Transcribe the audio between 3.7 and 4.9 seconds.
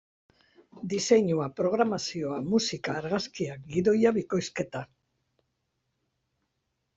gidoia, bikoizketa...